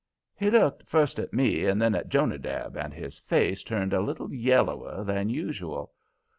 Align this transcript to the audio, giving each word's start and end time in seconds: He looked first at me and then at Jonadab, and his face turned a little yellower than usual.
He 0.35 0.49
looked 0.49 0.89
first 0.89 1.19
at 1.19 1.31
me 1.31 1.67
and 1.67 1.79
then 1.79 1.93
at 1.93 2.09
Jonadab, 2.09 2.75
and 2.75 2.91
his 2.91 3.19
face 3.19 3.61
turned 3.61 3.93
a 3.93 4.01
little 4.01 4.33
yellower 4.33 5.03
than 5.03 5.29
usual. 5.29 5.91